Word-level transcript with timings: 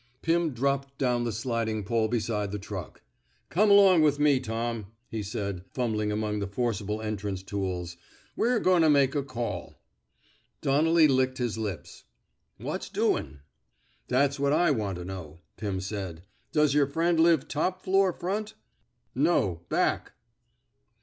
''Pim 0.23 0.49
dropped 0.49 0.97
down 0.97 1.25
the 1.25 1.31
sliding 1.31 1.83
pole 1.83 2.07
beside 2.07 2.51
the 2.51 2.57
truck. 2.57 3.03
Come 3.49 3.69
along 3.69 4.01
with 4.01 4.17
me, 4.17 4.39
Tom," 4.39 4.87
he 5.11 5.21
said, 5.21 5.63
fumbling 5.75 6.11
among 6.11 6.39
the 6.39 6.47
forcible 6.47 7.03
entrance 7.03 7.43
tools. 7.43 7.97
We're 8.35 8.57
goin' 8.59 8.81
to 8.81 8.89
make 8.89 9.13
a 9.13 9.21
call." 9.21 9.75
Donnelly 10.59 11.07
licked 11.07 11.37
his 11.37 11.55
lips. 11.55 12.05
What's 12.57 12.89
doin'l 12.89 13.41
"That's 14.09 14.39
what 14.39 14.53
/ 14.75 14.75
want 14.75 14.97
to 14.97 15.05
know," 15.05 15.41
Pim 15.55 15.79
said. 15.79 16.23
Does 16.51 16.73
yer 16.73 16.87
friend 16.87 17.19
live 17.19 17.47
top 17.47 17.83
floor 17.83 18.11
front!" 18.11 18.55
^*No; 19.17 19.61
back." 19.69 20.13